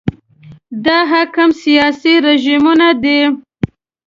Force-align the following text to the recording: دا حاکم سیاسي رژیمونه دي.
دا 0.85 0.97
حاکم 1.11 1.49
سیاسي 1.63 2.13
رژیمونه 2.25 2.89
دي. 3.03 3.19